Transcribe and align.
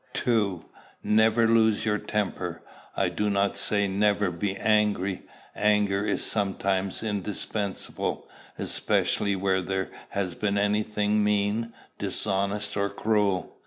2. 0.13 0.65
Never 1.03 1.47
lose 1.47 1.85
your 1.85 1.99
temper. 1.99 2.63
I 2.97 3.07
do 3.07 3.29
not 3.29 3.55
say 3.55 3.87
never 3.87 4.31
be 4.31 4.55
angry. 4.57 5.21
Anger 5.55 6.03
is 6.07 6.23
sometimes 6.25 7.03
indispensable, 7.03 8.27
especially 8.57 9.35
where 9.35 9.61
there 9.61 9.91
has 10.09 10.33
been 10.33 10.57
any 10.57 10.81
thing 10.81 11.23
mean, 11.23 11.71
dishonest, 11.99 12.75
or 12.75 12.89
cruel. 12.89 13.55